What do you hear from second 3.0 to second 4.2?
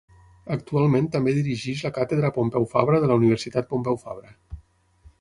de la Universitat Pompeu